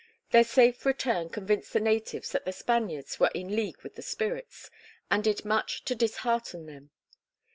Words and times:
Their 0.31 0.43
safe 0.43 0.83
return 0.83 1.29
convinced 1.29 1.73
the 1.73 1.79
natives 1.79 2.31
that 2.31 2.43
the 2.43 2.51
Spaniards 2.51 3.19
were 3.19 3.29
in 3.35 3.55
league 3.55 3.79
with 3.83 3.93
the 3.93 4.01
spirits, 4.01 4.71
and 5.11 5.23
did 5.23 5.45
much 5.45 5.85
to 5.85 5.93
dishearten 5.93 6.65
them. 6.65 6.89